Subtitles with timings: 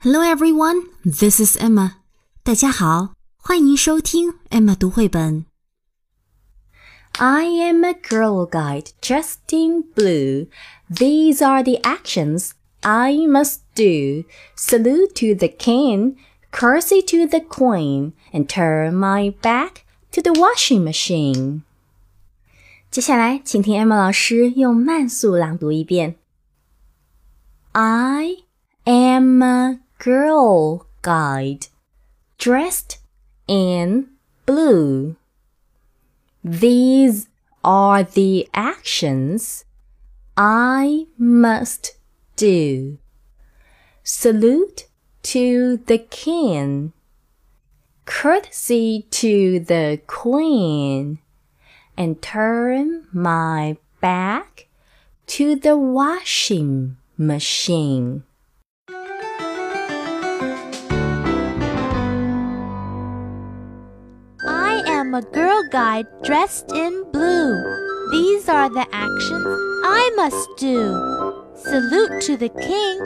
[0.00, 1.94] Hello everyone, this is Emma.
[2.44, 5.46] 大家好，欢迎收听 Emma 读绘本。
[7.18, 10.46] I am a girl guide dressed in blue.
[10.88, 12.50] These are the actions
[12.82, 14.26] I must do.
[14.56, 16.16] Salute to the king,
[16.52, 19.82] curtsy to the queen, and turn my back
[20.12, 21.62] to the washing machine.
[22.92, 26.16] 接下来，请听 Emma 老师用慢速朗读一遍。
[27.72, 28.36] I
[28.84, 31.67] am a girl guide
[32.39, 32.97] dressed
[33.47, 34.07] in
[34.47, 35.15] blue.
[36.43, 37.27] These
[37.63, 39.63] are the actions
[40.35, 41.97] I must
[42.35, 42.97] do.
[44.01, 44.87] Salute
[45.21, 46.93] to the king.
[48.05, 51.19] Courtesy to the queen.
[51.95, 54.67] And turn my back
[55.27, 58.23] to the washing machine.
[65.01, 67.57] Am a girl guide dressed in blue.
[68.11, 70.93] These are the actions I must do.
[71.55, 72.99] Salute to the king,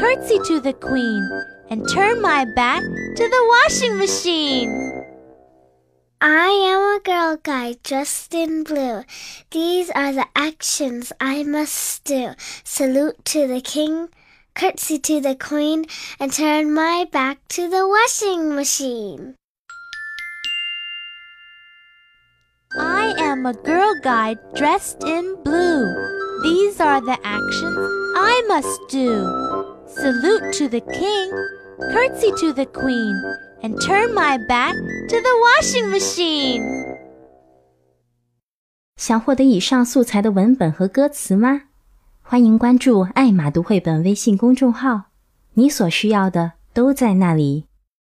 [0.00, 1.24] curtsy to the queen,
[1.70, 4.70] and turn my back to the washing machine.
[6.20, 9.04] I am a girl guide dressed in blue.
[9.50, 12.34] These are the actions I must do.
[12.64, 14.10] Salute to the king,
[14.54, 15.86] curtsy to the queen,
[16.20, 19.36] and turn my back to the washing machine.
[23.30, 25.86] am a girl guide dressed in blue.
[26.42, 27.78] These are the actions
[28.16, 29.24] I must do.
[29.86, 31.30] Salute to the king,
[31.92, 33.14] curtsy to the queen,
[33.62, 36.62] and turn my back to the washing machine.
[38.96, 41.62] 想获得以上素材的文本和歌词吗？
[42.22, 45.04] 欢迎关注“艾玛读绘本”微信公众号，
[45.54, 47.66] 你所需要的都在那里。